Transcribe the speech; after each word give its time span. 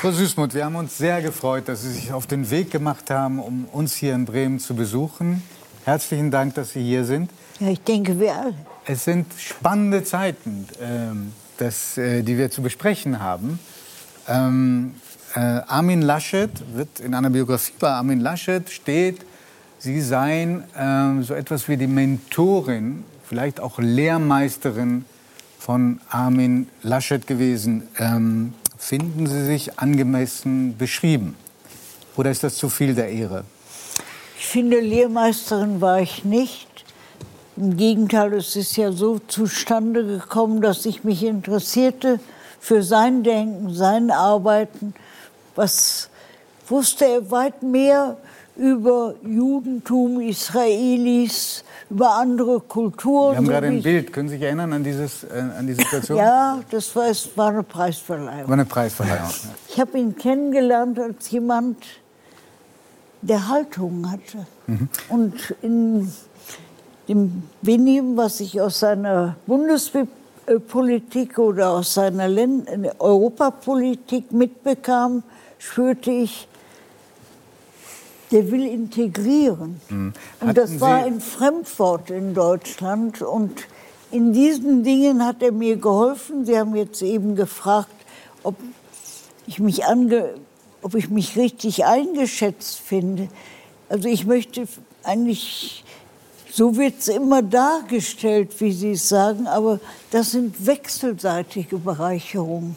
Frau 0.00 0.10
Süßmuth, 0.10 0.52
wir 0.52 0.66
haben 0.66 0.76
uns 0.76 0.98
sehr 0.98 1.22
gefreut, 1.22 1.68
dass 1.68 1.80
Sie 1.80 1.90
sich 1.90 2.12
auf 2.12 2.26
den 2.26 2.50
Weg 2.50 2.70
gemacht 2.70 3.08
haben, 3.08 3.38
um 3.38 3.64
uns 3.72 3.94
hier 3.94 4.14
in 4.14 4.26
Bremen 4.26 4.60
zu 4.60 4.74
besuchen. 4.74 5.42
Herzlichen 5.86 6.30
Dank, 6.30 6.54
dass 6.54 6.72
Sie 6.72 6.82
hier 6.82 7.06
sind. 7.06 7.30
Ja, 7.60 7.70
ich 7.70 7.80
denke, 7.80 8.20
wir 8.20 8.34
alle. 8.34 8.54
Es 8.84 9.04
sind 9.04 9.26
spannende 9.38 10.04
Zeiten, 10.04 10.68
ähm, 10.82 11.32
das, 11.56 11.96
äh, 11.96 12.22
die 12.22 12.36
wir 12.36 12.50
zu 12.50 12.60
besprechen 12.60 13.20
haben. 13.20 13.58
Ähm, 14.28 14.96
äh, 15.34 15.40
Armin 15.40 16.02
Laschet 16.02 16.50
wird 16.74 17.00
in 17.00 17.14
einer 17.14 17.30
Biografie 17.30 17.72
bei 17.78 17.88
Armin 17.88 18.20
Laschet 18.20 18.68
steht, 18.68 19.20
Sie 19.78 20.02
seien 20.02 20.64
ähm, 20.76 21.22
so 21.22 21.32
etwas 21.32 21.68
wie 21.68 21.78
die 21.78 21.86
Mentorin, 21.86 23.04
vielleicht 23.26 23.60
auch 23.60 23.78
Lehrmeisterin 23.78 25.06
von 25.58 26.00
Armin 26.10 26.68
Laschet 26.82 27.26
gewesen. 27.26 27.88
Finden 28.78 29.26
Sie 29.26 29.44
sich 29.44 29.78
angemessen 29.78 30.76
beschrieben? 30.76 31.34
Oder 32.16 32.30
ist 32.30 32.42
das 32.42 32.56
zu 32.56 32.68
viel 32.68 32.94
der 32.94 33.08
Ehre? 33.08 33.44
Ich 34.38 34.46
finde, 34.46 34.80
Lehrmeisterin 34.80 35.80
war 35.80 36.00
ich 36.00 36.24
nicht. 36.24 36.68
Im 37.56 37.76
Gegenteil, 37.76 38.34
es 38.34 38.54
ist 38.54 38.76
ja 38.76 38.92
so 38.92 39.18
zustande 39.18 40.04
gekommen, 40.04 40.60
dass 40.60 40.84
ich 40.84 41.04
mich 41.04 41.24
interessierte 41.24 42.20
für 42.60 42.82
sein 42.82 43.22
Denken, 43.22 43.74
sein 43.74 44.10
Arbeiten. 44.10 44.94
Was 45.54 46.10
wusste 46.68 47.06
er 47.06 47.30
weit 47.30 47.62
mehr 47.62 48.18
über 48.56 49.14
Judentum, 49.22 50.20
Israelis, 50.20 51.62
über 51.90 52.16
andere 52.16 52.60
Kulturen. 52.60 53.32
Wir 53.32 53.36
haben 53.38 53.48
gerade 53.48 53.66
ein 53.68 53.82
Bild. 53.82 54.12
Können 54.12 54.28
Sie 54.28 54.36
sich 54.36 54.44
erinnern 54.44 54.72
an, 54.72 54.82
dieses, 54.82 55.24
äh, 55.24 55.44
an 55.58 55.66
die 55.66 55.74
Situation? 55.74 56.18
Ja, 56.18 56.60
das 56.70 56.94
war, 56.96 57.08
es 57.08 57.28
war 57.36 57.50
eine 57.50 57.62
Preisverleihung. 57.62 58.48
War 58.48 58.54
eine 58.54 58.64
Preisverleihung. 58.64 59.30
Ich 59.68 59.80
habe 59.80 59.98
ihn 59.98 60.16
kennengelernt 60.16 60.98
als 60.98 61.30
jemand, 61.30 61.76
der 63.20 63.46
Haltung 63.48 64.10
hatte. 64.10 64.46
Und 65.10 65.54
in 65.60 66.10
dem 67.08 67.42
wenigen, 67.60 68.16
was 68.16 68.40
ich 68.40 68.58
aus 68.60 68.80
seiner 68.80 69.36
Bundespolitik 69.46 71.38
oder 71.38 71.72
aus 71.72 71.92
seiner 71.94 72.26
Län- 72.26 72.66
äh, 72.66 72.90
Europapolitik 72.98 74.32
mitbekam, 74.32 75.22
spürte 75.58 76.10
ich, 76.10 76.48
der 78.30 78.50
will 78.50 78.66
integrieren. 78.66 79.80
Hatten 79.84 80.14
Und 80.40 80.58
das 80.58 80.80
war 80.80 81.04
ein 81.04 81.20
Fremdwort 81.20 82.10
in 82.10 82.34
Deutschland. 82.34 83.22
Und 83.22 83.66
in 84.10 84.32
diesen 84.32 84.82
Dingen 84.82 85.24
hat 85.24 85.42
er 85.42 85.52
mir 85.52 85.76
geholfen. 85.76 86.44
Sie 86.44 86.58
haben 86.58 86.74
jetzt 86.74 87.02
eben 87.02 87.36
gefragt, 87.36 87.90
ob 88.42 88.56
ich 89.46 89.58
mich, 89.58 89.84
ange 89.84 90.34
ob 90.82 90.94
ich 90.94 91.08
mich 91.08 91.36
richtig 91.36 91.84
eingeschätzt 91.84 92.80
finde. 92.80 93.28
Also 93.88 94.08
ich 94.08 94.26
möchte 94.26 94.66
eigentlich, 95.02 95.84
so 96.50 96.76
wird 96.76 96.94
es 96.98 97.08
immer 97.08 97.42
dargestellt, 97.42 98.60
wie 98.60 98.72
Sie 98.72 98.92
es 98.92 99.08
sagen, 99.08 99.46
aber 99.46 99.78
das 100.10 100.32
sind 100.32 100.66
wechselseitige 100.66 101.78
Bereicherungen. 101.78 102.76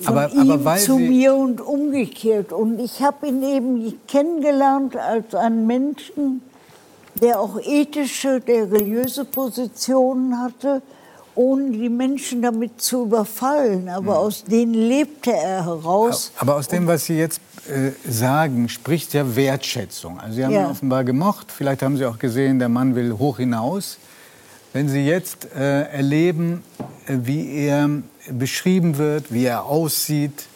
Von 0.00 0.16
Aber- 0.18 0.32
ihm 0.32 0.50
aber 0.50 0.76
zu 0.76 0.96
mir 0.98 1.34
und 1.34 1.60
umgekehrt. 1.60 2.52
Und 2.52 2.78
ich 2.80 3.02
habe 3.02 3.26
ihn 3.28 3.42
eben 3.42 3.94
kennengelernt 4.08 4.96
als 4.96 5.34
einen 5.34 5.66
Menschen, 5.66 6.42
der 7.20 7.38
auch 7.40 7.60
ethische, 7.62 8.40
der 8.40 8.70
religiöse 8.72 9.24
Positionen 9.26 10.40
hatte, 10.40 10.80
ohne 11.34 11.70
die 11.70 11.88
Menschen 11.88 12.40
damit 12.42 12.80
zu 12.80 13.02
überfallen. 13.04 13.88
Aber 13.88 14.18
aus 14.18 14.44
denen 14.44 14.74
lebte 14.74 15.32
er 15.32 15.64
heraus. 15.66 16.32
Aber 16.38 16.56
aus 16.56 16.68
dem, 16.68 16.86
was 16.86 17.04
Sie 17.04 17.18
jetzt 17.18 17.40
äh, 17.68 17.90
sagen, 18.10 18.68
spricht 18.68 19.12
ja 19.12 19.36
Wertschätzung. 19.36 20.18
Also 20.18 20.36
Sie 20.36 20.44
haben 20.44 20.52
Ja. 20.52 20.62
ihn 20.64 20.70
offenbar 20.70 21.04
gemocht. 21.04 21.52
Vielleicht 21.52 21.82
haben 21.82 21.96
Sie 21.98 22.06
auch 22.06 22.18
gesehen, 22.18 22.58
der 22.58 22.68
Mann 22.70 22.94
will 22.94 23.12
hoch 23.18 23.36
hinaus. 23.36 23.98
Wenn 24.72 24.88
Sie 24.88 25.04
jetzt 25.04 25.48
äh, 25.54 25.82
erleben, 25.90 26.62
äh, 27.06 27.16
wie 27.22 27.54
er 27.66 27.88
beschrieben 28.28 28.98
wird, 28.98 29.32
wie 29.32 29.44
er 29.44 29.64
aussieht, 29.64 30.46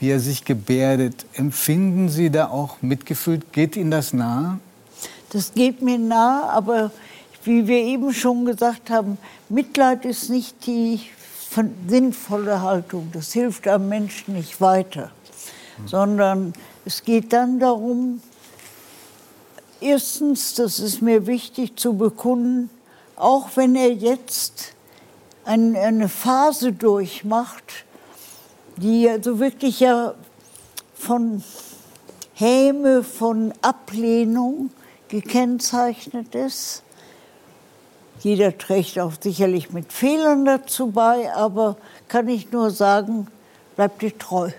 wie 0.00 0.10
er 0.10 0.20
sich 0.20 0.44
gebärdet, 0.44 1.24
empfinden 1.34 2.08
Sie 2.08 2.30
da 2.30 2.48
auch 2.48 2.82
Mitgefühl? 2.82 3.40
Geht 3.52 3.76
Ihnen 3.76 3.90
das 3.90 4.12
nahe? 4.12 4.58
Das 5.30 5.52
geht 5.52 5.82
mir 5.82 5.98
nahe, 5.98 6.44
aber 6.50 6.90
wie 7.44 7.66
wir 7.66 7.78
eben 7.78 8.12
schon 8.12 8.44
gesagt 8.44 8.90
haben, 8.90 9.18
Mitleid 9.48 10.04
ist 10.04 10.30
nicht 10.30 10.66
die 10.66 11.00
sinnvolle 11.88 12.62
Haltung. 12.62 13.10
Das 13.12 13.32
hilft 13.32 13.68
einem 13.68 13.88
Menschen 13.88 14.34
nicht 14.34 14.60
weiter. 14.60 15.10
Sondern 15.86 16.52
es 16.84 17.02
geht 17.02 17.32
dann 17.32 17.58
darum, 17.58 18.20
erstens, 19.80 20.54
das 20.54 20.78
ist 20.78 21.02
mir 21.02 21.26
wichtig 21.26 21.76
zu 21.76 21.94
bekunden, 21.94 22.70
auch 23.16 23.48
wenn 23.56 23.74
er 23.76 23.92
jetzt 23.92 24.74
ein, 25.44 25.76
eine 25.76 26.08
Phase 26.08 26.72
durchmacht, 26.72 27.84
die 28.76 29.08
also 29.08 29.38
wirklich 29.38 29.80
ja 29.80 30.14
von 30.94 31.42
Häme, 32.34 33.02
von 33.04 33.52
Ablehnung 33.62 34.70
gekennzeichnet 35.08 36.34
ist. 36.34 36.82
Jeder 38.20 38.56
trägt 38.56 38.98
auch 38.98 39.12
sicherlich 39.20 39.70
mit 39.70 39.92
Fehlern 39.92 40.44
dazu 40.44 40.90
bei, 40.90 41.32
aber 41.34 41.76
kann 42.08 42.28
ich 42.28 42.50
nur 42.50 42.70
sagen, 42.70 43.26
bleibt 43.76 44.02
dir 44.02 44.16
treu. 44.16 44.50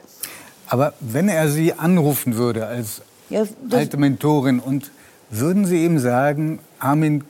Aber 0.68 0.94
wenn 1.00 1.30
er 1.30 1.50
Sie 1.50 1.74
anrufen 1.74 2.38
würde 2.38 2.68
als 2.68 3.02
Ja, 3.30 3.44
alte 3.72 3.98
Mentorin 3.98 4.60
und 4.60 4.92
würden 5.30 5.66
Sie 5.66 5.84
ihm 5.84 6.00
sagen, 6.00 6.60
Armin, 6.80 7.24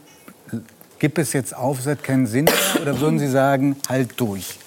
gib 1.05 1.19
es 1.19 1.33
jetzt 1.33 1.55
auf, 1.55 1.81
es 1.81 1.85
hat 1.85 2.03
keinen 2.03 2.25
Sinn 2.25 2.47
oder 2.81 2.99
würden 2.99 3.19
Sie 3.19 3.29
sagen, 3.29 3.75
halt 3.87 4.19
durch? 4.19 4.57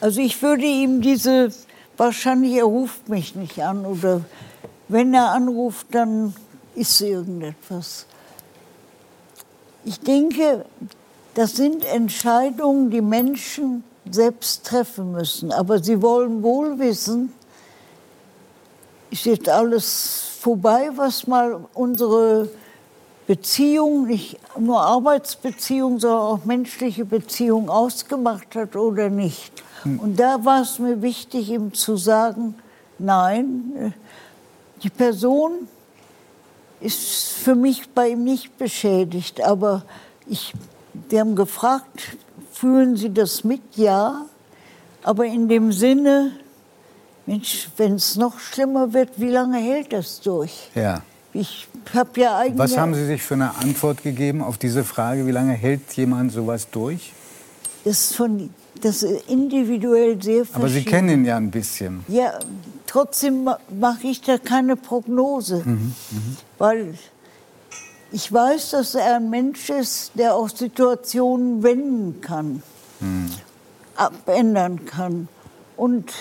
Also 0.00 0.22
ich 0.22 0.40
würde 0.40 0.64
ihm 0.64 1.02
diese, 1.02 1.50
wahrscheinlich 1.98 2.54
er 2.54 2.64
ruft 2.64 3.10
mich 3.10 3.34
nicht 3.34 3.62
an 3.62 3.84
oder 3.84 4.22
wenn 4.88 5.12
er 5.12 5.32
anruft, 5.32 5.88
dann 5.90 6.34
ist 6.74 6.98
irgendetwas. 7.02 8.06
Ich 9.84 10.00
denke, 10.00 10.64
das 11.34 11.54
sind 11.56 11.84
Entscheidungen, 11.84 12.90
die 12.90 13.02
Menschen 13.02 13.84
selbst 14.10 14.64
treffen 14.64 15.12
müssen. 15.12 15.52
Aber 15.52 15.82
sie 15.82 16.00
wollen 16.00 16.42
wohl 16.42 16.78
wissen, 16.78 17.30
ist 19.10 19.26
jetzt 19.26 19.50
alles 19.50 20.30
vorbei, 20.40 20.88
was 20.96 21.26
mal 21.26 21.60
unsere 21.74 22.48
Beziehung, 23.32 24.08
nicht 24.08 24.38
nur 24.58 24.82
Arbeitsbeziehung, 24.82 25.98
sondern 25.98 26.20
auch 26.20 26.44
menschliche 26.44 27.06
Beziehung 27.06 27.70
ausgemacht 27.70 28.54
hat 28.54 28.76
oder 28.76 29.08
nicht. 29.08 29.62
Und 29.84 30.20
da 30.20 30.44
war 30.44 30.60
es 30.60 30.78
mir 30.78 31.00
wichtig, 31.00 31.48
ihm 31.48 31.72
zu 31.72 31.96
sagen, 31.96 32.54
nein, 32.98 33.72
äh, 33.78 33.90
die 34.82 34.90
Person 34.90 35.66
ist 36.80 37.32
für 37.32 37.54
mich 37.54 37.88
bei 37.88 38.10
ihm 38.10 38.22
nicht 38.22 38.58
beschädigt, 38.58 39.42
aber 39.42 39.82
ich, 40.26 40.52
wir 41.08 41.20
haben 41.20 41.34
gefragt, 41.34 42.18
fühlen 42.52 42.96
Sie 42.96 43.14
das 43.14 43.44
mit? 43.44 43.62
Ja, 43.76 44.26
aber 45.02 45.24
in 45.24 45.48
dem 45.48 45.72
Sinne, 45.72 46.32
Mensch, 47.24 47.70
wenn 47.78 47.94
es 47.94 48.16
noch 48.16 48.38
schlimmer 48.38 48.92
wird, 48.92 49.18
wie 49.18 49.30
lange 49.30 49.56
hält 49.56 49.94
das 49.94 50.20
durch? 50.20 50.68
Ja. 50.74 51.00
Ich 51.34 51.66
habe 51.94 52.20
ja 52.20 52.38
eigentlich. 52.38 52.58
Was 52.58 52.76
haben 52.76 52.94
Sie 52.94 53.06
sich 53.06 53.22
für 53.22 53.34
eine 53.34 53.54
Antwort 53.56 54.02
gegeben 54.02 54.42
auf 54.42 54.58
diese 54.58 54.84
Frage, 54.84 55.26
wie 55.26 55.30
lange 55.30 55.54
hält 55.54 55.92
jemand 55.94 56.32
sowas 56.32 56.68
durch? 56.70 57.12
Das 57.84 58.00
ist, 58.10 58.16
von, 58.16 58.50
das 58.80 59.02
ist 59.02 59.28
individuell 59.28 60.22
sehr 60.22 60.44
verschieden. 60.44 60.56
Aber 60.56 60.68
Sie 60.68 60.84
kennen 60.84 61.08
ihn 61.08 61.24
ja 61.24 61.36
ein 61.36 61.50
bisschen. 61.50 62.04
Ja, 62.08 62.38
trotzdem 62.86 63.44
ma- 63.44 63.58
mache 63.80 64.06
ich 64.08 64.20
da 64.20 64.36
keine 64.38 64.76
Prognose, 64.76 65.62
Mhm, 65.64 65.94
weil 66.58 66.94
ich 68.12 68.30
weiß, 68.30 68.70
dass 68.70 68.94
er 68.94 69.16
ein 69.16 69.30
Mensch 69.30 69.70
ist, 69.70 70.12
der 70.14 70.34
auch 70.34 70.50
Situationen 70.50 71.62
wenden 71.62 72.20
kann, 72.20 72.62
Mhm. 73.00 73.30
abändern 73.96 74.84
kann. 74.84 75.28
Und 75.78 76.12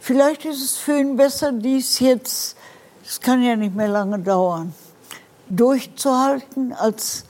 vielleicht 0.00 0.44
ist 0.44 0.60
es 0.62 0.76
für 0.76 0.98
ihn 0.98 1.16
besser, 1.16 1.52
dies 1.52 2.00
jetzt, 2.00 2.56
das 3.04 3.20
kann 3.20 3.42
ja 3.42 3.54
nicht 3.56 3.74
mehr 3.74 3.88
lange 3.88 4.18
dauern, 4.18 4.74
durchzuhalten, 5.48 6.72
als 6.72 7.24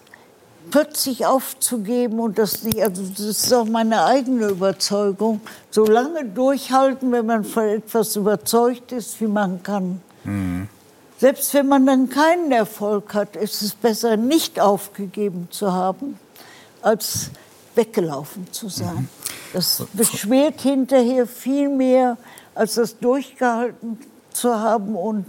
plötzlich 0.71 1.27
aufzugeben 1.27 2.21
und 2.21 2.39
das 2.39 2.63
nicht, 2.63 2.83
also 2.83 3.03
das 3.03 3.21
ist 3.21 3.53
auch 3.53 3.67
meine 3.67 4.05
eigene 4.05 4.49
Überzeugung, 4.49 5.41
so 5.71 5.85
lange 5.85 6.25
durchhalten, 6.25 7.13
wenn 7.13 7.27
man 7.27 7.45
von 7.45 7.65
etwas 7.65 8.17
überzeugt 8.17 8.93
ist, 8.93 9.21
wie 9.21 9.27
man 9.27 9.63
kann. 9.63 10.01
Selbst 11.19 11.53
wenn 11.55 11.69
man 11.69 11.87
dann 11.87 12.09
keinen 12.09 12.51
Erfolg 12.51 13.13
hat, 13.15 13.37
ist 13.37 13.63
es 13.63 13.75
besser, 13.75 14.17
nicht 14.17 14.59
aufgegeben 14.59 15.49
zu 15.51 15.73
haben, 15.73 16.19
als 16.83 17.31
weggelaufen 17.75 18.51
zu 18.53 18.69
sein. 18.69 19.09
Das 19.53 19.85
beschwert 19.93 20.61
hinterher 20.61 21.27
viel 21.27 21.69
mehr, 21.69 22.17
als 22.55 22.75
das 22.75 22.99
durchgehalten 22.99 23.99
zu 24.33 24.59
haben. 24.59 24.97
Und 24.97 25.27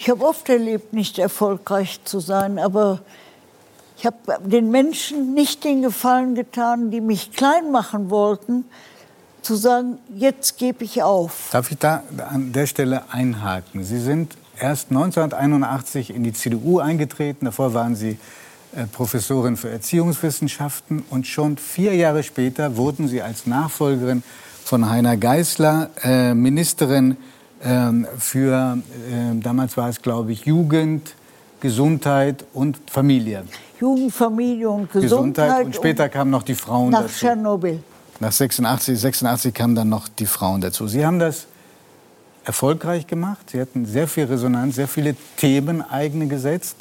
ich 0.00 0.08
habe 0.08 0.24
oft 0.24 0.48
erlebt, 0.48 0.94
nicht 0.94 1.18
erfolgreich 1.18 2.00
zu 2.04 2.20
sein, 2.20 2.58
aber 2.58 3.00
ich 3.98 4.06
habe 4.06 4.16
den 4.42 4.70
Menschen 4.70 5.34
nicht 5.34 5.62
den 5.62 5.82
Gefallen 5.82 6.34
getan, 6.34 6.90
die 6.90 7.02
mich 7.02 7.32
klein 7.32 7.70
machen 7.70 8.08
wollten, 8.08 8.64
zu 9.42 9.56
sagen, 9.56 9.98
jetzt 10.16 10.56
gebe 10.56 10.84
ich 10.84 11.02
auf. 11.02 11.50
Darf 11.52 11.70
ich 11.70 11.76
da 11.76 12.02
an 12.30 12.54
der 12.54 12.66
Stelle 12.66 13.12
einhaken? 13.12 13.84
Sie 13.84 14.00
sind 14.00 14.38
erst 14.58 14.88
1981 14.88 16.14
in 16.14 16.24
die 16.24 16.32
CDU 16.32 16.78
eingetreten. 16.78 17.44
Davor 17.44 17.74
waren 17.74 17.94
Sie 17.94 18.18
äh, 18.74 18.86
Professorin 18.86 19.58
für 19.58 19.68
Erziehungswissenschaften. 19.68 21.04
Und 21.10 21.26
schon 21.26 21.58
vier 21.58 21.94
Jahre 21.94 22.22
später 22.22 22.78
wurden 22.78 23.06
Sie 23.06 23.20
als 23.20 23.46
Nachfolgerin 23.46 24.22
von 24.64 24.88
Heiner 24.88 25.18
Geißler 25.18 25.90
äh, 26.02 26.32
Ministerin 26.32 27.18
für, 28.18 28.78
äh, 29.10 29.40
damals 29.40 29.76
war 29.76 29.88
es, 29.88 30.00
glaube 30.00 30.32
ich, 30.32 30.46
Jugend, 30.46 31.14
Gesundheit 31.60 32.44
und 32.54 32.78
Familie. 32.90 33.44
Jugend, 33.78 34.12
Familie 34.12 34.70
und 34.70 34.90
Gesundheit. 34.90 35.02
Gesundheit 35.02 35.66
und 35.66 35.74
später 35.74 36.04
und 36.04 36.12
kamen 36.12 36.30
noch 36.30 36.42
die 36.42 36.54
Frauen 36.54 36.90
nach 36.90 37.02
dazu. 37.02 37.14
Tschernobyl. 37.14 37.82
Nach 38.18 38.32
86, 38.32 38.98
86 38.98 39.54
kamen 39.54 39.74
dann 39.74 39.88
noch 39.88 40.08
die 40.08 40.26
Frauen 40.26 40.60
dazu. 40.60 40.86
Sie 40.86 41.04
haben 41.04 41.18
das 41.18 41.46
erfolgreich 42.44 43.06
gemacht. 43.06 43.50
Sie 43.50 43.60
hatten 43.60 43.86
sehr 43.86 44.08
viel 44.08 44.24
Resonanz, 44.24 44.76
sehr 44.76 44.88
viele 44.88 45.14
Themen 45.36 45.82
eigene 45.82 46.26
gesetzt 46.26 46.76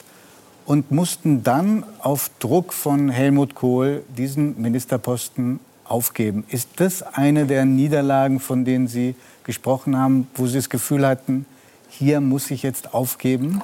und 0.66 0.92
mussten 0.92 1.44
dann 1.44 1.84
auf 2.00 2.32
Druck 2.40 2.74
von 2.74 3.10
Helmut 3.10 3.56
Kohl 3.56 4.04
diesen 4.18 4.62
Ministerposten 4.62 5.60
aufgeben. 5.84 6.44
Ist 6.50 6.70
das 6.78 7.02
eine 7.02 7.46
der 7.46 7.66
Niederlagen, 7.66 8.40
von 8.40 8.66
denen 8.66 8.88
Sie 8.88 9.16
gesprochen 9.50 9.98
haben, 9.98 10.28
wo 10.36 10.46
Sie 10.46 10.58
das 10.58 10.70
Gefühl 10.70 11.08
hatten, 11.08 11.48
hier 11.90 12.22
muss 12.22 12.52
ich 12.52 12.62
jetzt 12.62 12.94
aufgeben? 12.94 13.64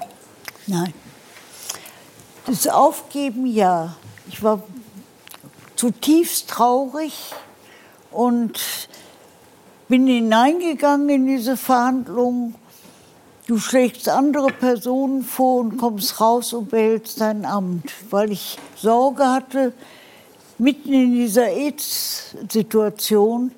Nein. 0.66 0.96
Das 2.48 2.68
Aufgeben 2.68 3.46
ja. 3.46 3.96
Ich 4.28 4.42
war 4.42 4.64
zutiefst 5.76 6.50
traurig 6.50 7.36
und 8.10 8.60
bin 9.88 10.08
hineingegangen 10.08 11.08
in 11.10 11.28
diese 11.28 11.56
Verhandlungen. 11.56 12.56
Du 13.46 13.60
schlägst 13.60 14.10
andere 14.10 14.48
Personen 14.48 15.24
vor 15.24 15.60
und 15.60 15.78
kommst 15.78 16.20
raus 16.20 16.52
und 16.54 16.72
behältst 16.72 17.22
dein 17.22 17.46
Amt, 17.46 17.92
weil 18.10 18.32
ich 18.32 18.58
Sorge 18.76 19.24
hatte, 19.24 19.72
mitten 20.58 20.94
in 20.94 21.14
dieser 21.14 21.46
AIDS-Situation 21.46 23.52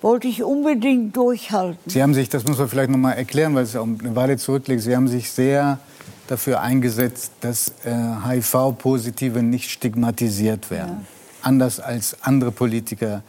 wollte 0.00 0.28
ich 0.28 0.42
unbedingt 0.42 1.16
durchhalten. 1.16 1.90
Sie 1.90 2.02
haben 2.02 2.14
sich, 2.14 2.28
das 2.28 2.44
muss 2.44 2.58
man 2.58 2.68
vielleicht 2.68 2.90
noch 2.90 2.98
mal 2.98 3.12
erklären, 3.12 3.54
weil 3.54 3.64
es 3.64 3.76
auch 3.76 3.84
eine 3.86 4.14
Weile 4.16 4.36
zurückliegt, 4.36 4.82
Sie 4.82 4.94
haben 4.94 5.08
sich 5.08 5.30
sehr 5.30 5.78
dafür 6.26 6.60
eingesetzt, 6.60 7.32
dass 7.40 7.72
äh, 7.84 7.92
HIV-Positive 8.28 9.42
nicht 9.42 9.70
stigmatisiert 9.70 10.70
werden. 10.70 11.00
Ja. 11.00 11.48
Anders 11.48 11.80
als 11.80 12.16
andere 12.22 12.52
Politiker 12.52 13.22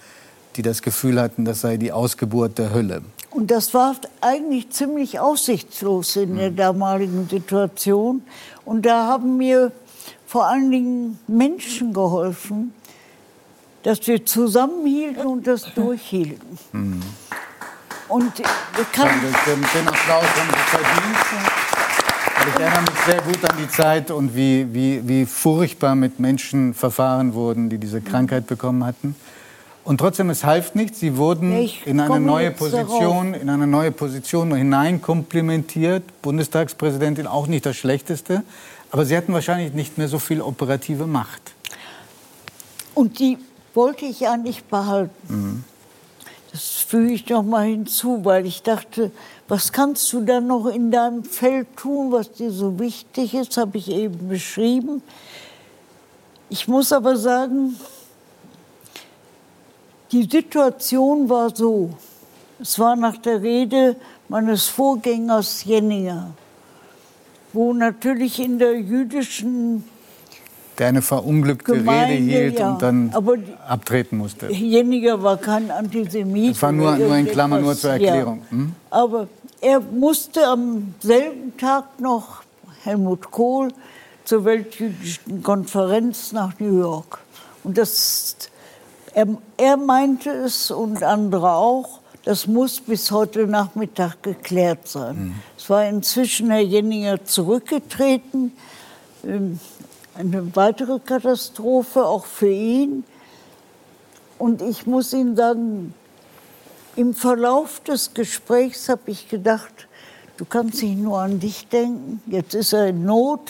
die 0.60 0.62
das 0.62 0.82
Gefühl 0.82 1.22
hatten, 1.22 1.46
das 1.46 1.62
sei 1.62 1.78
die 1.78 1.94
Ausgeburt 1.94 2.58
der 2.58 2.74
Hölle. 2.74 3.02
Und 3.32 3.50
das 3.50 3.74
war 3.74 3.96
eigentlich 4.20 4.70
ziemlich 4.72 5.20
aussichtslos 5.20 6.18
in 6.18 6.36
der 6.36 6.50
hm. 6.50 6.56
damaligen 6.58 7.30
Situation. 7.30 8.24
Und 8.66 8.86
da 8.86 9.08
haben 9.08 9.38
mir 9.38 9.72
vor 10.26 10.48
allen 10.48 10.70
Dingen 10.70 11.20
Menschen 11.28 11.94
geholfen, 11.94 12.74
dass 13.84 14.06
wir 14.08 14.26
zusammenhielten 14.26 15.26
und 15.26 15.48
das 15.48 15.74
durchhielten. 15.74 16.58
Mhm. 16.72 17.02
Und 18.10 18.40
ich 18.40 18.92
kann 18.92 19.10
den, 19.22 19.62
den 19.62 19.88
Applaus 19.88 20.24
haben 20.24 20.50
Sie 20.50 20.78
verdient. 20.78 21.60
Ich 22.48 22.60
erinnere 22.60 22.82
mich 22.82 23.00
sehr 23.06 23.22
gut 23.22 23.50
an 23.50 23.58
die 23.60 23.70
Zeit 23.70 24.12
und 24.12 24.36
wie, 24.36 24.74
wie, 24.74 25.08
wie 25.08 25.26
furchtbar 25.26 25.94
mit 25.94 26.20
Menschen 26.20 26.74
verfahren 26.74 27.34
wurden, 27.34 27.70
die 27.70 27.78
diese 27.78 28.02
Krankheit 28.02 28.48
bekommen 28.48 28.86
hatten. 28.86 29.16
Und 29.84 29.98
trotzdem, 29.98 30.30
es 30.30 30.44
half 30.44 30.76
nichts. 30.76 31.00
Sie 31.00 31.18
wurden 31.18 31.52
in 31.86 32.00
eine 32.00 32.20
neue 32.20 32.52
Position, 32.52 33.34
in 33.34 33.50
eine 33.50 33.68
neue 33.68 33.92
Position 33.92 34.54
hineinkomplimentiert. 34.54 36.04
Bundestagspräsidentin 36.22 37.28
auch 37.28 37.48
nicht 37.48 37.66
das 37.66 37.76
Schlechteste. 37.76 38.44
Aber 38.92 39.06
Sie 39.06 39.16
hatten 39.16 39.34
wahrscheinlich 39.34 39.74
nicht 39.74 39.98
mehr 39.98 40.08
so 40.08 40.20
viel 40.20 40.42
operative 40.42 41.06
Macht. 41.08 41.54
Und 42.96 43.20
die 43.20 43.38
wollte 43.74 44.06
ich 44.06 44.22
ja 44.22 44.38
nicht 44.38 44.70
behalten. 44.70 45.14
Mhm. 45.28 45.64
Das 46.52 46.64
füge 46.64 47.14
ich 47.14 47.30
noch 47.30 47.44
mal 47.44 47.68
hinzu, 47.68 48.26
weil 48.26 48.46
ich 48.46 48.64
dachte, 48.64 49.12
was 49.48 49.72
kannst 49.72 50.12
du 50.14 50.22
dann 50.22 50.48
noch 50.48 50.66
in 50.66 50.92
deinem 50.92 51.24
Feld 51.24 51.76
tun, 51.76 52.12
was 52.12 52.32
dir 52.32 52.52
so 52.52 52.80
wichtig 52.80 53.34
ist, 53.34 53.58
habe 53.58 53.78
ich 53.78 53.90
eben 53.90 54.28
beschrieben. 54.28 55.04
Ich 56.50 56.68
muss 56.68 56.92
aber 56.92 57.16
sagen, 57.18 57.76
die 60.12 60.24
Situation 60.24 61.30
war 61.30 61.56
so. 61.56 61.92
Es 62.60 62.80
war 62.80 62.96
nach 62.96 63.18
der 63.18 63.42
Rede 63.42 63.96
meines 64.28 64.68
Vorgängers 64.68 65.64
Jenninger, 65.64 66.32
wo 67.54 67.74
natürlich 67.74 68.40
in 68.40 68.58
der 68.58 68.80
jüdischen 68.80 69.84
der 70.80 70.88
eine 70.88 71.02
verunglückte 71.02 71.74
Gemeinde, 71.74 72.14
Rede 72.14 72.24
hielt 72.24 72.60
ja, 72.60 72.72
und 72.72 72.82
dann 72.82 73.14
abtreten 73.68 74.18
musste. 74.18 74.52
Jenninger 74.52 75.22
war 75.22 75.38
kein 75.38 75.70
Antisemit. 75.70 76.52
Das 76.52 76.62
war 76.62 76.72
nur, 76.72 76.96
nur 76.96 77.16
in 77.16 77.28
Klammern, 77.28 77.62
nur 77.62 77.76
zur 77.76 77.92
Erklärung. 77.92 78.42
Ja. 78.46 78.58
Hm? 78.58 78.74
Aber 78.90 79.28
er 79.62 79.80
musste 79.82 80.48
am 80.48 80.94
selben 81.00 81.56
Tag 81.58 82.00
noch 82.00 82.44
Helmut 82.84 83.30
Kohl 83.30 83.70
zur 84.24 84.46
Weltjüdischen 84.46 85.44
Konferenz 85.44 86.32
nach 86.32 86.58
New 86.60 86.80
York. 86.80 87.20
Und 87.64 87.78
das 87.78 88.38
er, 89.14 89.28
er 89.58 89.78
meinte 89.78 90.30
es 90.30 90.72
und 90.72 91.04
andere 91.04 91.52
auch, 91.52 92.00
das 92.26 92.48
muss 92.48 92.80
bis 92.80 93.12
heute 93.12 93.48
Nachmittag 93.48 94.22
geklärt 94.24 94.88
sein. 94.88 95.16
Mhm. 95.16 95.36
Es 95.58 95.70
war 95.70 95.86
inzwischen 95.88 96.52
Herr 96.52 96.60
Jenninger 96.60 97.26
zurückgetreten. 97.26 98.54
Eine 100.20 100.54
weitere 100.54 101.00
Katastrophe, 101.00 102.04
auch 102.04 102.26
für 102.26 102.52
ihn. 102.52 103.06
Und 104.38 104.62
ich 104.62 104.86
muss 104.86 105.14
Ihnen 105.14 105.38
sagen, 105.38 105.94
im 106.98 107.14
Verlauf 107.14 107.80
des 107.80 108.14
Gesprächs 108.14 108.90
habe 108.90 109.04
ich 109.06 109.30
gedacht, 109.30 109.88
du 110.36 110.44
kannst 110.44 110.84
nicht 110.84 110.98
nur 110.98 111.20
an 111.20 111.40
dich 111.40 111.70
denken, 111.70 112.22
jetzt 112.28 112.54
ist 112.54 112.74
er 112.74 112.88
in 112.88 113.06
Not, 113.06 113.50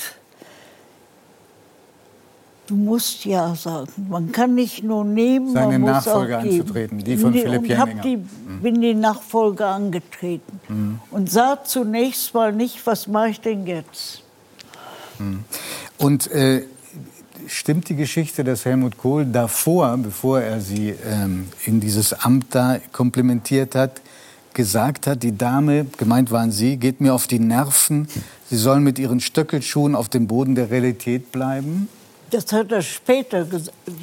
Du 2.68 2.76
musst 2.76 3.26
ja 3.26 3.56
sagen. 3.56 3.90
Man 4.08 4.32
kann 4.32 4.54
nicht 4.54 4.84
nur 4.84 5.04
nehmen, 5.04 5.54
Seine 5.54 5.80
man 5.80 5.82
muss 5.82 6.06
Nachfolge 6.06 6.38
auch 6.38 6.44
geben. 6.44 6.60
anzutreten, 6.62 7.00
die 7.00 7.18
von 7.18 7.34
Philipp 7.34 7.66
Jenninger. 7.66 8.04
Die, 8.04 8.18
mhm. 8.18 8.62
bin 8.62 8.80
die 8.80 8.94
Nachfolge 8.94 9.66
angetreten 9.66 10.60
mhm. 10.68 11.00
und 11.10 11.32
sah 11.32 11.64
zunächst 11.64 12.32
mal 12.36 12.54
nicht, 12.54 12.86
was 12.86 13.08
mache 13.08 13.30
ich 13.30 13.42
denn 13.42 13.66
jetzt. 13.66 14.22
Mhm. 15.18 15.46
Und 16.00 16.32
äh, 16.32 16.64
stimmt 17.48 17.90
die 17.90 17.96
Geschichte, 17.96 18.44
dass 18.44 18.66
Helmut 18.66 18.98
Kohl 18.98 19.26
davor, 19.26 19.98
bevor 19.98 20.40
er 20.40 20.62
sie 20.62 20.96
ähm, 21.06 21.50
in 21.66 21.82
dieses 21.82 22.14
Amt 22.14 22.48
da 22.56 22.80
komplementiert 22.92 23.76
hat, 23.76 24.02
gesagt 24.54 25.08
hat, 25.08 25.24
die 25.24 25.38
Dame, 25.38 25.86
gemeint 25.98 26.32
waren 26.32 26.52
Sie, 26.52 26.78
geht 26.78 27.02
mir 27.02 27.14
auf 27.14 27.28
die 27.28 27.40
Nerven, 27.40 28.08
sie 28.50 28.58
soll 28.58 28.80
mit 28.80 28.98
ihren 28.98 29.20
Stöckelschuhen 29.20 29.96
auf 29.96 30.10
dem 30.10 30.28
Boden 30.28 30.56
der 30.56 30.72
Realität 30.72 31.32
bleiben? 31.32 31.88
Das 32.32 32.52
hat 32.52 32.72
er 32.72 32.82
später, 32.82 33.46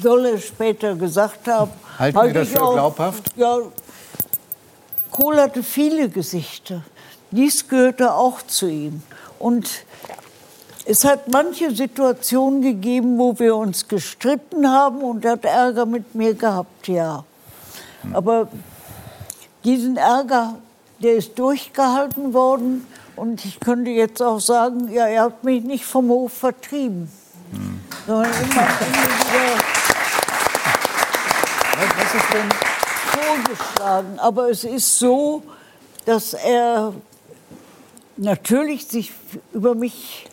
soll 0.01 0.25
er 0.25 0.37
später 0.37 0.95
gesagt 0.95 1.47
haben. 1.47 1.71
Halten 1.97 2.19
Sie 2.27 2.33
das 2.33 2.47
für 2.49 2.61
auch, 2.61 2.73
glaubhaft? 2.73 3.31
Ja, 3.35 3.57
Kohl 5.11 5.37
hatte 5.37 5.63
viele 5.63 6.09
Gesichter. 6.09 6.83
Dies 7.31 7.67
gehörte 7.67 8.13
auch 8.13 8.41
zu 8.41 8.67
ihm. 8.67 9.01
Und 9.39 9.85
es 10.87 11.03
hat 11.03 11.27
manche 11.27 11.75
Situationen 11.75 12.61
gegeben, 12.61 13.17
wo 13.17 13.37
wir 13.37 13.55
uns 13.55 13.87
gestritten 13.87 14.69
haben 14.69 15.01
und 15.01 15.25
er 15.25 15.33
hat 15.33 15.45
Ärger 15.45 15.85
mit 15.85 16.15
mir 16.15 16.33
gehabt, 16.33 16.87
ja. 16.87 17.23
Aber 18.13 18.47
diesen 19.63 19.97
Ärger, 19.97 20.55
der 20.99 21.15
ist 21.15 21.37
durchgehalten 21.37 22.33
worden. 22.33 22.87
Und 23.15 23.43
ich 23.43 23.59
könnte 23.59 23.89
jetzt 23.89 24.21
auch 24.21 24.39
sagen, 24.39 24.91
ja, 24.91 25.07
er 25.07 25.23
hat 25.23 25.43
mich 25.43 25.63
nicht 25.63 25.85
vom 25.85 26.09
Hof 26.09 26.33
vertrieben. 26.33 27.11
Hm 27.51 27.77
sondern 28.07 28.31
immer 28.31 28.45
wieder 28.51 29.57
was 31.97 32.15
ist 32.15 32.33
denn 32.33 32.49
vorgeschlagen. 33.45 34.19
Aber 34.19 34.49
es 34.49 34.63
ist 34.63 34.97
so, 34.97 35.43
dass 36.05 36.33
er 36.33 36.93
natürlich 38.15 38.87
sich 38.87 39.11
über 39.53 39.75
mich 39.75 40.27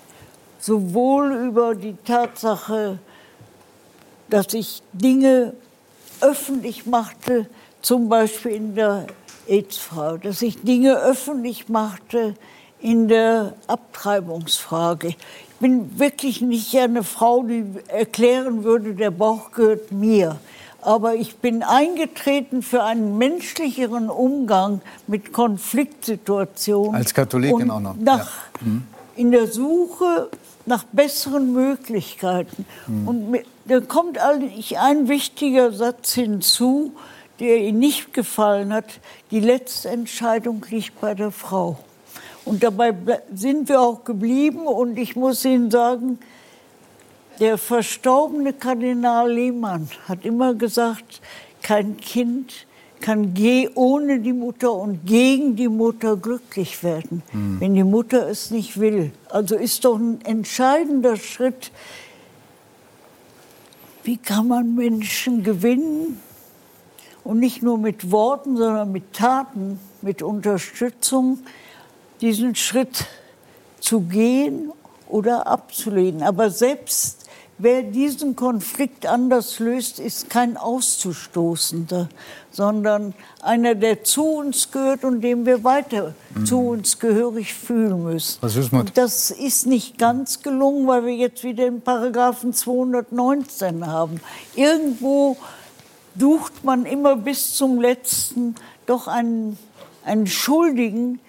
sowohl 0.64 1.34
über 1.46 1.74
die 1.74 1.94
Tatsache, 2.06 2.98
dass 4.30 4.54
ich 4.54 4.82
Dinge 4.94 5.52
öffentlich 6.22 6.86
machte, 6.86 7.46
zum 7.82 8.08
Beispiel 8.08 8.52
in 8.52 8.74
der 8.74 9.06
AIDS-Frau, 9.46 10.16
dass 10.16 10.40
ich 10.40 10.62
Dinge 10.62 10.96
öffentlich 10.96 11.68
machte 11.68 12.34
in 12.80 13.08
der 13.08 13.52
Abtreibungsfrage. 13.66 15.08
Ich 15.08 15.16
bin 15.60 15.98
wirklich 15.98 16.40
nicht 16.40 16.74
eine 16.78 17.04
Frau, 17.04 17.42
die 17.42 17.66
erklären 17.88 18.64
würde, 18.64 18.94
der 18.94 19.10
Bauch 19.10 19.52
gehört 19.52 19.92
mir. 19.92 20.38
Aber 20.80 21.14
ich 21.14 21.36
bin 21.36 21.62
eingetreten 21.62 22.62
für 22.62 22.82
einen 22.84 23.18
menschlicheren 23.18 24.08
Umgang 24.08 24.80
mit 25.06 25.34
Konfliktsituationen. 25.34 26.94
Als 26.94 27.12
Katholikin 27.12 27.70
auch 27.70 27.80
noch. 27.80 27.96
Nach, 27.96 28.18
ja. 28.60 28.66
mhm. 28.66 28.82
In 29.16 29.30
der 29.30 29.46
Suche 29.46 30.28
nach 30.66 30.84
besseren 30.84 31.52
Möglichkeiten. 31.52 32.66
Mhm. 32.86 33.08
Und 33.08 33.38
da 33.66 33.80
kommt 33.80 34.18
eigentlich 34.18 34.78
ein 34.78 35.08
wichtiger 35.08 35.72
Satz 35.72 36.12
hinzu, 36.14 36.92
der 37.40 37.58
Ihnen 37.58 37.78
nicht 37.78 38.12
gefallen 38.14 38.72
hat. 38.72 39.00
Die 39.30 39.40
letzte 39.40 39.90
Entscheidung 39.90 40.64
liegt 40.70 41.00
bei 41.00 41.14
der 41.14 41.30
Frau. 41.30 41.78
Und 42.44 42.62
dabei 42.62 42.94
sind 43.34 43.68
wir 43.68 43.80
auch 43.80 44.04
geblieben. 44.04 44.66
Und 44.66 44.98
ich 44.98 45.16
muss 45.16 45.44
Ihnen 45.44 45.70
sagen, 45.70 46.18
der 47.40 47.58
verstorbene 47.58 48.52
Kardinal 48.52 49.32
Lehmann 49.32 49.88
hat 50.06 50.24
immer 50.24 50.54
gesagt, 50.54 51.20
kein 51.62 51.96
Kind 51.96 52.66
kann 53.04 53.34
ohne 53.74 54.20
die 54.20 54.32
Mutter 54.32 54.72
und 54.72 55.04
gegen 55.04 55.56
die 55.56 55.68
Mutter 55.68 56.16
glücklich 56.16 56.82
werden, 56.82 57.22
mhm. 57.34 57.60
wenn 57.60 57.74
die 57.74 57.84
Mutter 57.84 58.30
es 58.30 58.50
nicht 58.50 58.80
will. 58.80 59.12
Also 59.28 59.56
ist 59.56 59.84
doch 59.84 59.98
ein 59.98 60.22
entscheidender 60.24 61.16
Schritt, 61.16 61.70
wie 64.04 64.16
kann 64.16 64.48
man 64.48 64.74
Menschen 64.74 65.42
gewinnen 65.42 66.18
und 67.24 67.40
nicht 67.40 67.62
nur 67.62 67.76
mit 67.76 68.10
Worten, 68.10 68.56
sondern 68.56 68.90
mit 68.90 69.12
Taten, 69.12 69.78
mit 70.00 70.22
Unterstützung, 70.22 71.40
diesen 72.22 72.54
Schritt 72.54 73.04
zu 73.80 74.00
gehen 74.00 74.72
oder 75.10 75.46
abzulehnen. 75.46 76.22
Aber 76.22 76.48
selbst 76.48 77.23
wer 77.58 77.82
diesen 77.82 78.36
Konflikt 78.36 79.06
anders 79.06 79.58
löst, 79.58 79.98
ist 79.98 80.30
kein 80.30 80.56
Auszustoßender, 80.56 82.08
sondern 82.50 83.14
einer, 83.42 83.74
der 83.74 84.04
zu 84.04 84.24
uns 84.24 84.70
gehört 84.70 85.04
und 85.04 85.20
dem 85.20 85.46
wir 85.46 85.64
weiter 85.64 86.14
mhm. 86.34 86.46
zu 86.46 86.58
uns 86.58 86.98
gehörig 86.98 87.54
fühlen 87.54 88.04
müssen. 88.04 88.38
Und 88.80 88.98
das 88.98 89.30
ist 89.30 89.66
nicht 89.66 89.98
ganz 89.98 90.42
gelungen, 90.42 90.86
weil 90.86 91.06
wir 91.06 91.14
jetzt 91.14 91.44
wieder 91.44 91.64
den 91.64 91.80
Paragraphen 91.80 92.52
219 92.52 93.86
haben. 93.86 94.20
Irgendwo 94.56 95.36
sucht 96.18 96.64
man 96.64 96.86
immer 96.86 97.16
bis 97.16 97.54
zum 97.54 97.80
letzten 97.80 98.54
doch 98.86 99.08
einen, 99.08 99.58
einen 100.04 100.26
Schuldigen, 100.26 101.20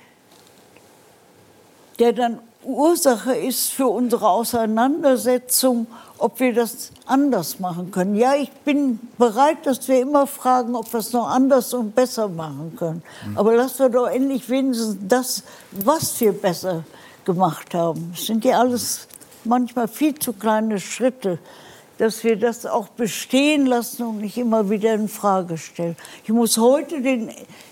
der 2.00 2.14
dann 2.14 2.40
Ursache 2.66 3.36
ist 3.36 3.72
für 3.72 3.88
unsere 3.88 4.30
Auseinandersetzung 4.30 5.88
ob 6.18 6.40
wir 6.40 6.54
das 6.54 6.92
anders 7.06 7.60
machen 7.60 7.92
können. 7.92 8.16
Ja, 8.16 8.36
ich 8.36 8.52
bin 8.52 9.00
bereit, 9.18 9.66
dass 9.66 9.88
wir 9.88 10.02
immer 10.02 10.28
fragen, 10.28 10.76
ob 10.76 10.92
wir 10.94 11.00
es 11.00 11.12
noch 11.12 11.28
anders 11.28 11.74
und 11.74 11.94
besser 11.94 12.28
machen 12.30 12.74
können. 12.78 13.04
Mhm. 13.28 13.38
Aber 13.38 13.56
lassen 13.56 13.80
wir 13.80 13.90
doch 13.90 14.08
endlich 14.08 14.50
wenigstens 14.50 14.98
das, 15.02 15.44
was 15.72 16.20
wir 16.22 16.32
besser 16.32 16.84
gemacht 17.26 17.74
haben. 17.74 18.12
Es 18.14 18.28
sind 18.28 18.46
ja 18.46 18.60
alles 18.60 19.08
manchmal 19.44 19.88
viel 19.88 20.16
zu 20.16 20.34
kleine 20.34 20.80
Schritte, 20.80 21.40
dass 21.98 22.24
wir 22.24 22.38
das 22.38 22.66
auch 22.66 22.88
bestehen 22.90 23.66
lassen 23.66 24.04
und 24.04 24.22
nicht 24.22 24.38
immer 24.38 24.70
wieder 24.70 24.94
in 24.94 25.08
Frage 25.08 25.58
stellen. 25.58 25.96
Ich 26.24 26.30
muss 26.30 26.58
heute 26.58 27.02
den 27.02 27.32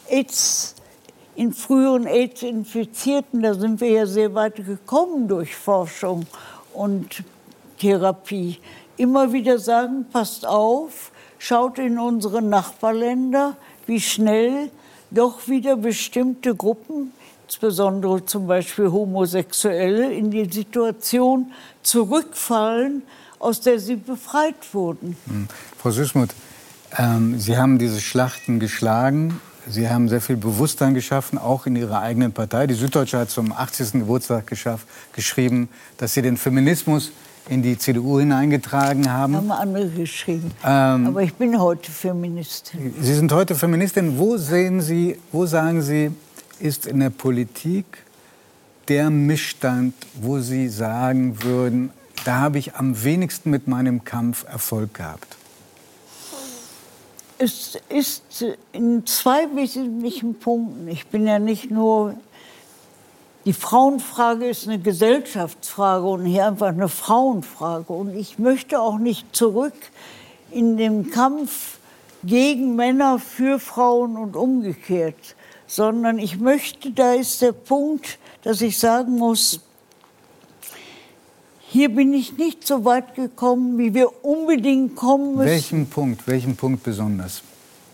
AIDS 0.10 0.76
in 1.36 1.54
früheren 1.54 2.06
AIDS-Infizierten, 2.06 3.42
da 3.42 3.54
sind 3.54 3.82
wir 3.82 3.90
ja 3.90 4.06
sehr 4.06 4.34
weit 4.34 4.66
gekommen 4.66 5.28
durch 5.28 5.56
Forschung 5.56 6.25
und 6.74 7.24
Therapie. 7.80 8.60
Immer 8.98 9.34
wieder 9.34 9.58
sagen, 9.58 10.06
passt 10.12 10.46
auf, 10.46 11.12
schaut 11.40 11.80
in 11.80 11.98
unsere 11.98 12.42
Nachbarländer, 12.42 13.58
wie 13.88 14.00
schnell 14.00 14.70
doch 15.10 15.48
wieder 15.48 15.75
bestimmte 15.75 16.56
Gruppen, 16.56 17.12
insbesondere 17.48 18.25
zum 18.25 18.48
Beispiel 18.48 18.92
Homosexuelle, 18.92 20.12
in 20.13 20.32
die 20.32 20.46
Situation 20.52 21.52
zurückfallen, 21.82 23.04
aus 23.40 23.60
der 23.62 23.80
sie 23.80 23.96
befreit 23.96 24.74
wurden. 24.74 25.18
Hm. 25.28 25.48
Frau 25.78 25.92
Süßmuth, 25.92 26.34
ähm, 26.98 27.40
Sie 27.40 27.58
haben 27.58 27.80
diese 27.80 28.00
Schlachten 28.00 28.60
geschlagen. 28.60 29.42
Sie 29.67 29.89
haben 29.89 30.10
sehr 30.10 30.22
viel 30.22 30.36
Bewusstsein 30.36 30.93
geschaffen, 30.93 31.38
auch 31.38 31.65
in 31.65 31.75
Ihrer 31.75 32.01
eigenen 32.01 32.34
Partei. 32.34 32.67
Die 32.67 32.74
Süddeutsche 32.74 33.20
hat 33.20 33.29
zum 33.29 33.51
80. 33.51 33.93
Geburtstag 33.93 34.51
geschrieben, 35.13 35.70
dass 35.98 36.13
Sie 36.13 36.22
den 36.22 36.38
Feminismus 36.38 37.12
in 37.50 37.62
die 37.62 37.77
CDU 37.77 38.20
hineingetragen 38.20 39.12
haben. 39.12 39.36
Haben 39.36 39.51
andere 39.51 39.89
geschrieben. 39.89 40.51
Ähm, 40.63 41.08
Aber 41.08 41.22
ich 41.24 41.34
bin 41.34 41.60
heute 41.60 41.91
Feministin. 41.91 42.93
Sie 43.00 43.13
sind 43.13 43.32
heute 43.32 43.55
Feministin. 43.55 44.17
Wo 44.17 44.38
sehen 44.38 44.82
Sie, 44.82 45.17
wo 45.32 45.46
sagen 45.46 45.82
Sie, 45.82 46.12
ist 46.60 46.86
in 46.86 47.00
der 47.00 47.10
Politik 47.10 47.86
der 48.88 49.10
Missstand, 49.10 49.93
wo 50.22 50.39
Sie 50.39 50.70
sagen 50.70 51.41
würden, 51.43 51.91
da 52.25 52.39
habe 52.39 52.58
ich 52.60 52.75
am 52.75 53.03
wenigsten 53.03 53.50
mit 53.50 53.67
meinem 53.67 54.03
Kampf 54.03 54.46
Erfolg 54.46 54.93
gehabt? 54.93 55.38
Es 57.38 57.78
ist 57.90 58.46
in 58.72 59.06
zwei 59.06 59.54
wesentlichen 59.56 60.36
Punkten. 60.36 60.88
Ich 60.88 61.08
bin 61.08 61.28
ja 61.28 61.40
nicht 61.40 61.72
nur 61.72 62.16
die 63.46 63.54
Frauenfrage 63.54 64.48
ist 64.48 64.68
eine 64.68 64.80
Gesellschaftsfrage 64.80 66.06
und 66.06 66.25
hier 66.25 66.48
einfach 66.48 66.68
eine 66.68 66.88
Frauenfrage. 66.88 67.92
Und 67.92 68.16
ich 68.16 68.40
möchte 68.40 68.80
auch 68.80 68.98
nicht 68.98 69.36
zurück 69.36 69.74
in 70.50 70.78
den 70.78 71.12
Kampf 71.12 71.80
gegen 72.24 72.78
Männer 72.78 73.20
für 73.20 73.60
Frauen 73.60 74.16
und 74.16 74.38
umgekehrt, 74.38 75.36
sondern 75.68 76.20
ich 76.20 76.40
möchte, 76.40 76.92
da 76.92 77.16
ist 77.16 77.42
der 77.42 77.52
Punkt, 77.52 78.18
dass 78.44 78.62
ich 78.62 78.80
sagen 78.80 79.18
muss, 79.18 79.60
hier 81.74 81.89
bin 81.89 82.13
ich 82.13 82.38
nicht 82.38 82.68
so 82.68 82.86
weit 82.86 83.15
gekommen, 83.15 83.80
wie 83.80 83.96
wir 83.96 84.24
unbedingt 84.24 84.96
kommen 84.96 85.38
müssen. 85.38 85.50
Welchen 85.50 85.89
Punkt, 85.89 86.27
welchen 86.27 86.56
Punkt 86.56 86.84
besonders? 86.84 87.42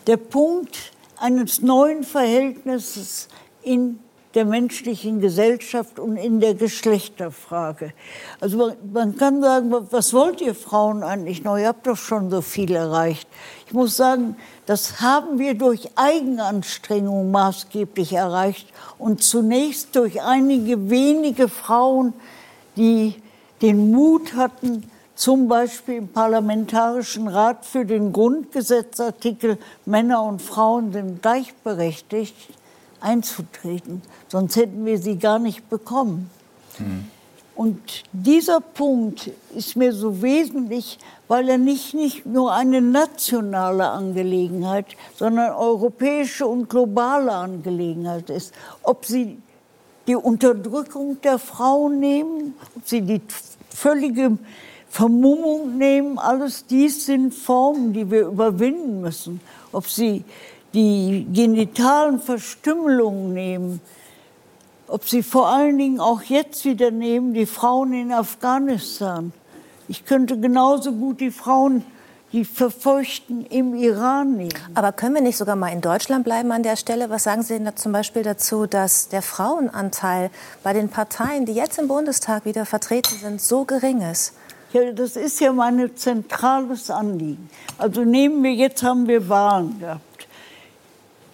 Der 0.06 0.18
Punkt 0.18 0.92
eines 1.18 1.62
neuen 1.62 2.04
Verhältnisses 2.04 3.28
in 3.62 3.98
der 4.34 4.44
menschlichen 4.44 5.20
Gesellschaft 5.20 5.98
und 5.98 6.18
in 6.18 6.40
der 6.40 6.54
Geschlechterfrage. 6.54 7.94
Also 8.38 8.58
man, 8.58 8.76
man, 8.92 9.16
kann 9.16 9.40
sagen, 9.40 9.72
was 9.90 10.12
wollt 10.12 10.42
ihr 10.42 10.54
Frauen 10.54 11.02
eigentlich 11.02 11.42
noch? 11.42 11.56
Ihr 11.56 11.68
habt 11.68 11.86
doch 11.86 11.96
schon 11.96 12.30
so 12.30 12.42
viel 12.42 12.72
erreicht. 12.72 13.26
Ich 13.66 13.72
muss 13.72 13.96
sagen, 13.96 14.36
das 14.66 15.00
haben 15.00 15.38
wir 15.38 15.54
durch 15.54 15.88
Eigenanstrengung 15.96 17.30
maßgeblich 17.30 18.12
erreicht 18.12 18.68
und 18.98 19.22
zunächst 19.22 19.96
durch 19.96 20.20
einige 20.20 20.90
wenige 20.90 21.48
Frauen, 21.48 22.12
die 22.76 23.14
den 23.62 23.90
Mut 23.90 24.34
hatten, 24.34 24.90
zum 25.14 25.48
Beispiel 25.48 25.96
im 25.96 26.08
Parlamentarischen 26.08 27.28
Rat 27.28 27.66
für 27.66 27.84
den 27.84 28.12
Grundgesetzartikel 28.12 29.58
Männer 29.84 30.22
und 30.22 30.40
Frauen 30.40 30.92
sind 30.92 31.20
gleichberechtigt 31.20 32.34
einzutreten. 33.00 34.02
Sonst 34.28 34.56
hätten 34.56 34.86
wir 34.86 34.98
sie 34.98 35.18
gar 35.18 35.38
nicht 35.38 35.68
bekommen. 35.68 36.30
Mhm. 36.78 37.06
Und 37.60 38.04
dieser 38.12 38.60
Punkt 38.60 39.30
ist 39.54 39.76
mir 39.76 39.92
so 39.92 40.22
wesentlich, 40.22 40.98
weil 41.28 41.46
er 41.50 41.58
nicht, 41.58 41.92
nicht 41.92 42.24
nur 42.24 42.54
eine 42.54 42.80
nationale 42.80 43.86
Angelegenheit, 43.86 44.86
sondern 45.14 45.52
europäische 45.52 46.46
und 46.46 46.70
globale 46.70 47.32
Angelegenheit 47.32 48.30
ist. 48.30 48.54
Ob 48.82 49.04
Sie 49.04 49.36
die 50.06 50.16
Unterdrückung 50.16 51.20
der 51.20 51.38
Frauen 51.38 52.00
nehmen, 52.00 52.54
ob 52.74 52.88
Sie 52.88 53.02
die 53.02 53.20
völlige 53.74 54.38
Vermummung 54.88 55.78
nehmen, 55.78 56.18
alles 56.18 56.66
dies 56.66 57.06
sind 57.06 57.32
Formen, 57.32 57.92
die 57.92 58.10
wir 58.10 58.26
überwinden 58.26 59.00
müssen. 59.00 59.40
Ob 59.72 59.86
Sie 59.86 60.24
die 60.74 61.26
genitalen 61.32 62.20
Verstümmelungen 62.20 63.32
nehmen, 63.32 63.80
ob 64.90 65.08
sie 65.08 65.22
vor 65.22 65.48
allen 65.48 65.78
Dingen 65.78 66.00
auch 66.00 66.22
jetzt 66.22 66.64
wieder 66.64 66.90
nehmen, 66.90 67.32
die 67.32 67.46
Frauen 67.46 67.92
in 67.92 68.12
Afghanistan. 68.12 69.32
Ich 69.88 70.04
könnte 70.04 70.38
genauso 70.38 70.92
gut 70.92 71.20
die 71.20 71.30
Frauen, 71.30 71.84
die 72.32 72.44
Verfeuchten 72.44 73.44
im 73.46 73.74
Iran 73.74 74.36
nehmen. 74.36 74.54
Aber 74.74 74.92
können 74.92 75.14
wir 75.14 75.22
nicht 75.22 75.36
sogar 75.36 75.56
mal 75.56 75.68
in 75.68 75.80
Deutschland 75.80 76.24
bleiben 76.24 76.52
an 76.52 76.62
der 76.62 76.76
Stelle? 76.76 77.10
Was 77.10 77.24
sagen 77.24 77.42
Sie 77.42 77.54
denn 77.54 77.64
da 77.64 77.74
zum 77.74 77.92
Beispiel 77.92 78.22
dazu, 78.22 78.66
dass 78.66 79.08
der 79.08 79.22
Frauenanteil 79.22 80.30
bei 80.62 80.72
den 80.72 80.88
Parteien, 80.88 81.44
die 81.44 81.52
jetzt 81.52 81.78
im 81.78 81.88
Bundestag 81.88 82.44
wieder 82.44 82.66
vertreten 82.66 83.16
sind, 83.20 83.40
so 83.40 83.64
gering 83.64 84.00
ist? 84.02 84.34
Ja, 84.72 84.92
das 84.92 85.16
ist 85.16 85.40
ja 85.40 85.52
mein 85.52 85.96
zentrales 85.96 86.90
Anliegen. 86.90 87.50
Also 87.76 88.04
nehmen 88.04 88.42
wir, 88.44 88.52
jetzt 88.52 88.82
haben 88.84 89.08
wir 89.08 89.28
Wahlen 89.28 89.80
gehabt. 89.80 90.28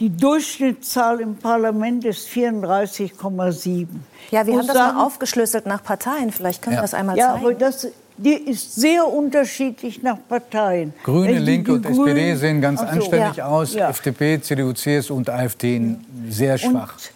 Die 0.01 0.11
Durchschnittszahl 0.11 1.21
im 1.21 1.37
Parlament 1.37 2.05
ist 2.05 2.29
34,7. 2.29 3.87
Ja, 4.31 4.47
wir 4.47 4.59
haben 4.59 4.67
das 4.67 4.77
sagen, 4.77 4.97
mal 4.97 5.07
aufgeschlüsselt 5.07 5.67
nach 5.67 5.83
Parteien. 5.83 6.33
Vielleicht 6.33 6.63
können 6.63 6.75
ja. 6.75 6.81
wir 6.81 6.83
das 6.83 6.95
einmal 6.95 7.17
ja, 7.17 7.33
zeigen. 7.33 7.43
Ja, 7.43 7.49
aber 7.49 7.55
das 7.59 7.89
die 8.19 8.35
ist 8.35 8.75
sehr 8.75 9.07
unterschiedlich 9.07 10.03
nach 10.03 10.19
Parteien. 10.29 10.93
Grüne, 11.03 11.39
Linke 11.39 11.75
und 11.75 11.83
Grünen, 11.83 12.09
SPD 12.09 12.35
sehen 12.37 12.61
ganz 12.61 12.81
so, 12.81 12.87
anständig 12.87 13.37
ja, 13.37 13.47
aus. 13.47 13.75
Ja. 13.75 13.91
FDP, 13.91 14.41
CDU, 14.41 14.73
CSU 14.73 15.15
und 15.15 15.29
AfD 15.29 15.97
sehr 16.29 16.57
schwach. 16.57 16.95
Und 16.95 17.11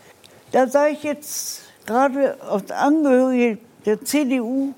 da 0.53 0.67
sage 0.67 0.93
ich 0.93 1.03
jetzt 1.03 1.63
gerade 1.87 2.37
als 2.43 2.71
Angehörige 2.71 3.59
der 3.87 4.05
CDU, 4.05 4.75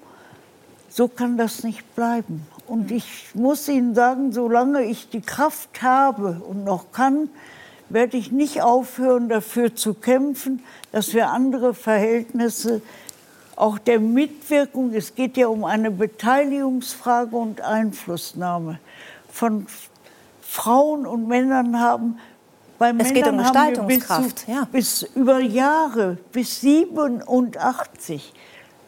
so 0.88 1.09
kann 1.09 1.37
das 1.37 1.64
nicht 1.64 1.95
bleiben. 1.97 2.47
Und 2.69 2.91
ich 2.91 3.31
muss 3.35 3.69
Ihnen 3.69 3.95
sagen, 3.95 4.33
solange 4.33 4.85
ich 4.85 5.09
die 5.09 5.21
Kraft 5.21 5.83
habe 5.83 6.41
und 6.47 6.64
noch 6.64 6.93
kann, 6.93 7.29
werde 7.88 8.17
ich 8.17 8.33
nicht 8.33 8.62
aufhören, 8.62 9.29
dafür 9.29 9.75
zu 9.75 9.95
kämpfen, 9.95 10.62
dass 10.93 11.12
wir 11.12 11.31
andere 11.31 11.75
Verhältnisse 11.75 12.81
auch 13.62 13.78
der 13.78 14.00
Mitwirkung, 14.00 14.92
es 14.92 15.14
geht 15.14 15.37
ja 15.37 15.47
um 15.47 15.64
eine 15.64 15.92
Beteiligungsfrage 15.92 17.37
und 17.37 17.61
Einflussnahme 17.61 18.81
von 19.31 19.69
Frauen 20.40 21.07
und 21.07 21.28
Männern 21.28 21.78
haben. 21.78 22.19
Bei 22.78 22.88
es 22.88 22.95
Männern 22.95 23.14
geht 23.14 23.28
um 23.28 23.38
Gestaltungskraft. 23.38 24.47
Bis, 24.47 24.52
ja. 24.52 24.66
bis 24.71 25.02
über 25.14 25.38
Jahre, 25.38 26.19
bis 26.33 26.61
87, 26.61 28.35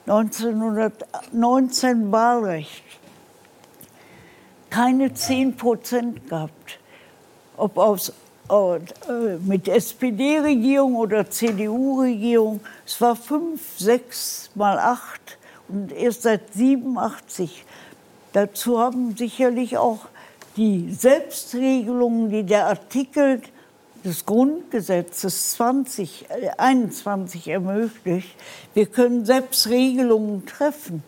1919 0.07 2.11
Wahlrecht, 2.11 2.83
keine 4.71 5.15
10 5.15 5.57
Prozent 5.57 6.29
gehabt. 6.29 6.81
Ob 7.57 7.79
aus 7.79 8.13
mit 9.47 9.69
SPD-Regierung 9.69 10.97
oder 10.97 11.29
CDU-Regierung. 11.31 12.61
Es 12.87 13.01
war 13.01 13.17
fünf, 13.17 13.61
sechs 13.79 14.51
mal 14.55 14.79
acht 14.79 15.39
und 15.69 15.93
erst 15.93 16.23
seit 16.23 16.53
87. 16.53 17.65
Dazu 18.33 18.79
haben 18.79 19.17
sicherlich 19.17 19.79
auch 19.79 20.07
die 20.57 20.93
Selbstregelungen, 20.93 22.31
die 22.31 22.43
der 22.43 22.67
Artikel 22.67 23.41
des 24.05 24.27
Grundgesetzes 24.27 25.53
20, 25.53 26.27
21 26.59 27.49
äh, 27.49 27.53
ermöglicht. 27.53 28.35
Wir 28.75 28.87
können 28.87 29.25
Selbstregelungen 29.25 30.45
treffen. 30.47 31.03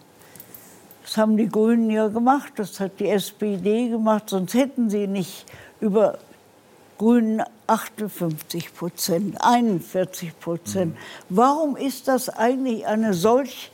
Das 1.05 1.17
haben 1.19 1.37
die 1.37 1.49
Grünen 1.49 1.91
ja 1.91 2.09
gemacht, 2.09 2.55
das 2.57 2.81
hat 2.81 2.99
die 2.99 3.09
SPD 3.09 3.89
gemacht, 3.91 4.31
sonst 4.31 4.55
hätten 4.55 4.91
sie 4.91 5.07
nicht 5.07 5.47
über 5.81 6.19
Grünen 6.99 7.43
58 7.67 8.75
Prozent, 8.75 9.37
41 9.41 10.39
Prozent. 10.39 10.95
Mhm. 10.95 10.99
Warum 11.29 11.77
ist 11.77 12.09
das 12.09 12.29
eigentlich 12.29 12.87
eine 12.87 13.13
solch 13.13 13.71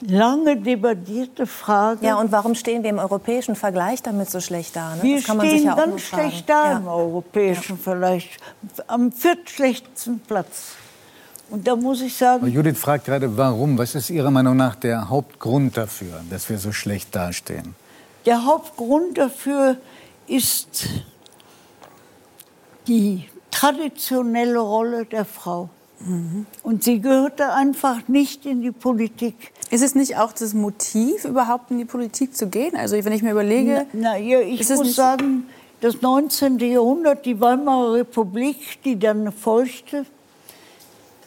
lange 0.00 0.56
debattierte 0.56 1.46
Frage? 1.46 2.04
Ja, 2.04 2.16
und 2.16 2.32
warum 2.32 2.54
stehen 2.54 2.82
wir 2.82 2.90
im 2.90 2.98
europäischen 2.98 3.56
Vergleich 3.56 4.02
damit 4.02 4.30
so 4.30 4.40
schlecht 4.40 4.76
da? 4.76 4.96
Ne? 4.96 5.02
Wir 5.02 5.22
stehen 5.22 5.64
ja 5.64 5.74
ganz 5.74 6.02
schlecht 6.02 6.48
da 6.48 6.72
ja. 6.72 6.78
im 6.78 6.88
europäischen 6.88 7.76
ja. 7.76 7.82
Vergleich, 7.82 8.36
am 8.86 9.12
viertschlechtesten 9.12 10.20
Platz. 10.20 10.74
Und 11.50 11.66
da 11.66 11.74
muss 11.74 12.00
ich 12.00 12.16
sagen. 12.16 12.46
Judith 12.46 12.78
fragt 12.78 13.06
gerade, 13.06 13.36
warum? 13.36 13.76
Was 13.76 13.94
ist 13.96 14.08
Ihrer 14.10 14.30
Meinung 14.30 14.56
nach 14.56 14.76
der 14.76 15.08
Hauptgrund 15.08 15.76
dafür, 15.76 16.22
dass 16.30 16.48
wir 16.48 16.58
so 16.58 16.72
schlecht 16.72 17.14
dastehen? 17.14 17.74
Der 18.24 18.44
Hauptgrund 18.44 19.18
dafür 19.18 19.76
ist 20.28 20.86
die 22.90 23.28
traditionelle 23.52 24.58
Rolle 24.58 25.06
der 25.06 25.24
Frau. 25.24 25.70
Mhm. 26.00 26.46
Und 26.64 26.82
sie 26.82 27.00
gehörte 27.00 27.52
einfach 27.52 28.08
nicht 28.08 28.46
in 28.46 28.62
die 28.62 28.72
Politik. 28.72 29.52
Ist 29.70 29.82
es 29.82 29.94
nicht 29.94 30.16
auch 30.16 30.32
das 30.32 30.54
Motiv, 30.54 31.24
überhaupt 31.24 31.70
in 31.70 31.78
die 31.78 31.84
Politik 31.84 32.36
zu 32.36 32.48
gehen? 32.48 32.74
Also 32.74 33.02
wenn 33.04 33.12
ich 33.12 33.22
mir 33.22 33.30
überlege... 33.30 33.86
Na, 33.92 34.14
na 34.14 34.16
ja, 34.16 34.40
ich 34.40 34.68
muss 34.68 34.96
sagen, 34.96 35.46
das 35.80 36.02
19. 36.02 36.58
Jahrhundert, 36.58 37.24
die 37.26 37.40
Weimarer 37.40 37.94
Republik, 37.94 38.82
die 38.84 38.98
dann 38.98 39.30
folgte, 39.30 40.04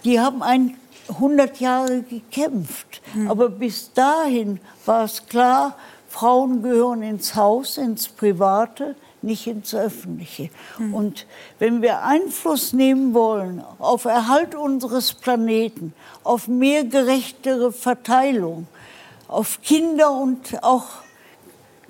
die 0.03 0.19
haben 0.19 0.43
ein 0.43 0.75
100 1.07 1.61
Jahre 1.61 2.01
gekämpft. 2.01 3.01
Mhm. 3.13 3.31
Aber 3.31 3.47
bis 3.47 3.93
dahin 3.93 4.59
war 4.85 5.05
es 5.05 5.25
klar, 5.27 5.77
Frauen 6.09 6.61
gehören 6.61 7.03
ins 7.03 7.35
Haus, 7.35 7.77
ins 7.77 8.09
Private 8.09 8.95
nicht 9.23 9.47
ins 9.47 9.73
Öffentliche. 9.73 10.49
Mhm. 10.77 10.93
Und 10.93 11.25
wenn 11.59 11.81
wir 11.81 12.03
Einfluss 12.03 12.73
nehmen 12.73 13.13
wollen 13.13 13.63
auf 13.79 14.05
Erhalt 14.05 14.55
unseres 14.55 15.13
Planeten, 15.13 15.93
auf 16.23 16.47
mehr 16.47 16.83
gerechtere 16.83 17.71
Verteilung, 17.71 18.67
auf 19.27 19.61
Kinder 19.61 20.11
und 20.11 20.63
auch 20.63 20.85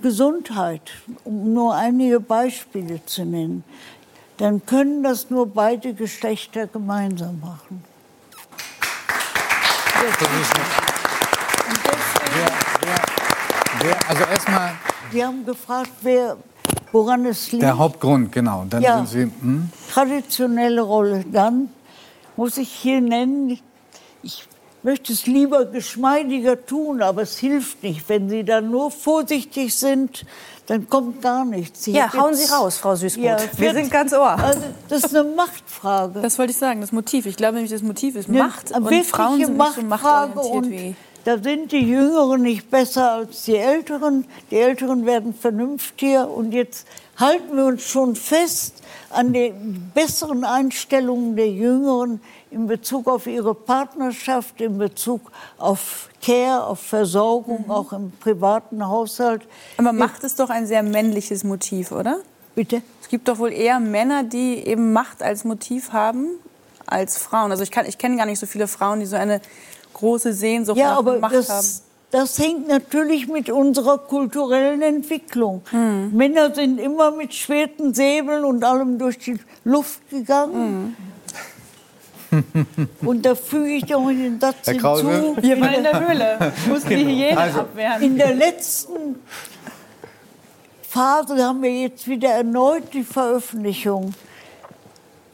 Gesundheit, 0.01 0.91
um 1.23 1.53
nur 1.53 1.75
einige 1.75 2.19
Beispiele 2.19 3.05
zu 3.05 3.25
nennen, 3.25 3.63
dann 4.37 4.65
können 4.65 5.03
das 5.03 5.29
nur 5.29 5.47
beide 5.47 5.93
Geschlechter 5.93 6.67
gemeinsam 6.67 7.39
machen. 7.39 7.83
Wer, 12.35 12.51
wer, 13.79 14.09
also 14.09 14.23
erstmal. 14.23 14.75
Sie 15.11 15.23
haben 15.23 15.45
gefragt, 15.45 15.91
wer, 16.01 16.37
woran 16.93 17.25
es 17.25 17.51
liegt. 17.51 17.63
Der 17.63 17.77
Hauptgrund, 17.77 18.31
genau. 18.31 18.65
Dann 18.69 18.81
ja, 18.81 18.97
sind 19.05 19.09
Sie, 19.09 19.45
hm? 19.45 19.69
Traditionelle 19.91 20.81
Rolle. 20.81 21.25
Dann 21.29 21.69
muss 22.37 22.57
ich 22.57 22.69
hier 22.69 23.01
nennen, 23.01 23.59
ich 24.21 24.47
möchte 24.83 25.13
es 25.13 25.25
lieber 25.25 25.65
geschmeidiger 25.65 26.65
tun, 26.65 27.01
aber 27.01 27.23
es 27.23 27.37
hilft 27.37 27.83
nicht. 27.83 28.07
Wenn 28.09 28.29
Sie 28.29 28.43
dann 28.43 28.69
nur 28.69 28.91
vorsichtig 28.91 29.75
sind, 29.75 30.25
dann 30.67 30.87
kommt 30.87 31.21
gar 31.21 31.45
nichts. 31.45 31.85
Sie 31.85 31.91
ja, 31.91 32.13
hauen 32.13 32.35
Sie 32.35 32.49
raus, 32.51 32.77
Frau 32.77 32.95
Süßmuth. 32.95 33.25
Ja, 33.25 33.37
Wir 33.57 33.73
sind 33.73 33.91
ganz 33.91 34.13
ohr. 34.13 34.31
Also, 34.31 34.61
das 34.87 35.03
ist 35.05 35.15
eine 35.15 35.27
Machtfrage. 35.29 36.21
Das 36.21 36.37
wollte 36.37 36.51
ich 36.51 36.57
sagen, 36.57 36.81
das 36.81 36.91
Motiv. 36.91 37.25
Ich 37.25 37.35
glaube 37.35 37.55
nämlich, 37.55 37.71
das 37.71 37.81
Motiv 37.81 38.15
ist 38.15 38.29
Macht. 38.29 38.73
Eine 38.73 38.85
und 38.85 39.05
Frauen 39.05 39.39
sind 39.39 39.57
nicht 39.57 39.73
so 39.75 39.81
machtorientiert 39.81 40.69
wie... 40.69 40.95
Da 41.25 41.37
sind 41.41 41.71
die 41.71 41.87
Jüngeren 41.87 42.41
nicht 42.41 42.69
besser 42.69 43.13
als 43.13 43.43
die 43.43 43.55
Älteren. 43.55 44.25
Die 44.51 44.57
Älteren 44.57 45.05
werden 45.05 45.33
vernünftiger. 45.33 46.29
Und 46.29 46.51
jetzt 46.51 46.85
halten 47.17 47.55
wir 47.55 47.65
uns 47.65 47.83
schon 47.83 48.15
fest 48.17 48.83
an 49.09 49.31
den 49.31 49.91
besseren 49.93 50.43
Einstellungen 50.43 51.37
der 51.37 51.49
Jüngeren 51.49 52.19
in 52.51 52.67
Bezug 52.67 53.07
auf 53.07 53.25
ihre 53.25 53.55
Partnerschaft, 53.55 54.59
in 54.59 54.77
Bezug 54.77 55.31
auf 55.57 56.09
Care, 56.21 56.65
auf 56.65 56.79
Versorgung, 56.79 57.65
mhm. 57.65 57.71
auch 57.71 57.93
im 57.93 58.11
privaten 58.11 58.85
Haushalt. 58.85 59.43
Aber 59.77 59.93
Macht 59.93 60.23
ist 60.23 60.39
doch 60.39 60.49
ein 60.49 60.67
sehr 60.67 60.83
männliches 60.83 61.45
Motiv, 61.45 61.93
oder? 61.93 62.19
Bitte? 62.53 62.81
Es 63.01 63.07
gibt 63.07 63.29
doch 63.29 63.39
wohl 63.39 63.51
eher 63.53 63.79
Männer, 63.79 64.23
die 64.23 64.57
eben 64.57 64.91
Macht 64.91 65.23
als 65.23 65.45
Motiv 65.45 65.93
haben, 65.93 66.27
als 66.85 67.17
Frauen. 67.17 67.51
Also 67.51 67.63
ich, 67.63 67.71
ich 67.87 67.97
kenne 67.97 68.17
gar 68.17 68.25
nicht 68.25 68.39
so 68.39 68.45
viele 68.45 68.67
Frauen, 68.67 68.99
die 68.99 69.05
so 69.05 69.15
eine 69.15 69.41
große 69.93 70.33
Sehnsucht 70.33 70.77
ja, 70.77 71.01
nach 71.01 71.19
Macht 71.19 71.35
das, 71.35 71.49
haben. 71.49 71.67
Das 72.11 72.37
hängt 72.37 72.67
natürlich 72.67 73.27
mit 73.27 73.49
unserer 73.49 73.97
kulturellen 73.97 74.81
Entwicklung. 74.81 75.63
Mhm. 75.71 76.11
Männer 76.13 76.53
sind 76.53 76.79
immer 76.79 77.11
mit 77.11 77.33
Schwerten, 77.33 77.93
Säbeln 77.93 78.45
und 78.45 78.63
allem 78.63 78.99
durch 78.99 79.17
die 79.17 79.39
Luft 79.63 80.09
gegangen. 80.09 80.95
Mhm. 80.97 81.13
Und 83.05 83.25
da 83.25 83.35
füge 83.35 83.73
ich 83.73 83.87
noch 83.89 84.07
den 84.07 84.39
Satz 84.39 84.65
Herr 84.65 84.75
Krause. 84.75 85.09
hinzu. 85.09 85.41
Wir 85.41 85.61
waren 85.61 85.73
in 85.73 85.83
der 85.83 86.07
Höhle, 86.07 86.53
mussten 86.67 86.89
genau. 86.89 87.09
Hyänen 87.09 87.37
also. 87.37 87.59
abwehren. 87.59 88.01
In 88.01 88.17
der 88.17 88.33
letzten 88.33 89.15
Phase 90.89 91.43
haben 91.43 91.61
wir 91.61 91.71
jetzt 91.71 92.07
wieder 92.07 92.29
erneut 92.29 92.93
die 92.93 93.03
Veröffentlichung 93.03 94.13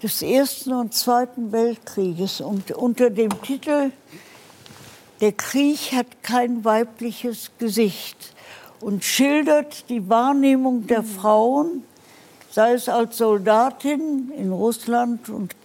des 0.02 0.22
Ersten 0.22 0.74
und 0.74 0.94
Zweiten 0.94 1.52
Weltkrieges 1.52 2.42
und 2.42 2.72
unter 2.72 3.10
dem 3.10 3.42
Titel 3.42 3.92
der 5.22 5.32
Krieg 5.34 5.92
hat 5.94 6.24
kein 6.24 6.64
weibliches 6.64 7.52
Gesicht 7.60 8.34
und 8.80 9.04
schildert 9.04 9.90
die 9.90 10.08
Wahrnehmung 10.10 10.88
der 10.88 11.04
Frauen, 11.04 11.84
sei 12.52 12.74
es 12.74 12.88
als 12.88 13.18
Soldatin 13.18 14.32
in 14.38 14.52
Russland 14.52 15.30
und 15.30 15.56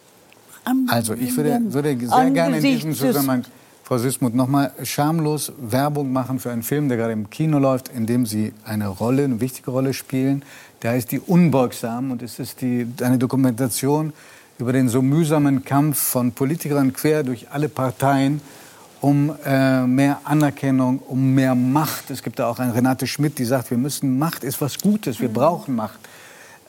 Also 0.89 1.15
ich 1.15 1.37
würde, 1.37 1.61
würde 1.73 1.97
sehr 1.99 2.31
gerne 2.31 2.57
in 2.57 2.63
diesem 2.63 2.95
Zusammenhang, 2.95 3.45
Frau 3.85 3.99
Süßmuth, 3.99 4.35
nochmal 4.35 4.73
schamlos 4.83 5.53
Werbung 5.59 6.11
machen 6.11 6.41
für 6.41 6.51
einen 6.51 6.63
Film, 6.63 6.89
der 6.89 6.97
gerade 6.97 7.13
im 7.13 7.29
Kino 7.29 7.59
läuft, 7.59 7.91
in 7.91 8.07
dem 8.07 8.25
Sie 8.25 8.55
eine 8.65 8.89
Rolle, 8.89 9.25
eine 9.25 9.41
wichtige 9.41 9.71
Rolle 9.71 9.93
spielen. 9.93 10.43
Der 10.83 10.93
heißt 10.93 11.13
Die 11.13 11.21
Unbeugsamen 11.21 12.11
und 12.11 12.23
es 12.23 12.39
ist 12.39 12.63
die, 12.63 12.87
eine 13.03 13.19
Dokumentation 13.19 14.15
über 14.59 14.73
den 14.73 14.89
so 14.89 15.03
mühsamen 15.03 15.65
Kampf 15.65 15.99
von 15.99 16.33
Politikern 16.33 16.95
quer 16.95 17.25
durch 17.25 17.51
alle 17.51 17.69
Parteien 17.69 18.41
um 19.05 19.37
äh, 19.45 19.87
mehr 19.87 20.21
Anerkennung, 20.25 20.99
um 20.99 21.35
mehr 21.35 21.55
Macht. 21.55 22.11
Es 22.11 22.23
gibt 22.23 22.39
da 22.39 22.49
auch 22.49 22.59
einen 22.59 22.71
Renate 22.71 23.07
Schmidt, 23.07 23.39
die 23.39 23.45
sagt, 23.45 23.71
wir 23.71 23.77
müssen 23.77 24.19
Macht 24.19 24.43
ist 24.45 24.63
was 24.63 24.79
Gutes, 24.79 25.21
wir 25.21 25.29
mhm. 25.29 25.35
brauchen 25.35 25.77
Macht. 25.77 25.99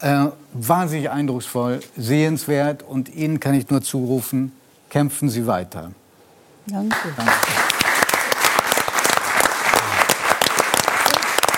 Äh, 0.02 0.26
wahnsinnig 0.52 1.10
eindrucksvoll, 1.10 1.80
sehenswert 1.96 2.84
und 2.84 3.08
Ihnen 3.08 3.40
kann 3.40 3.56
ich 3.56 3.70
nur 3.70 3.82
zurufen, 3.82 4.52
kämpfen 4.90 5.30
Sie 5.30 5.48
weiter. 5.48 5.92
Danke. 6.68 6.98
Danke. 7.16 7.32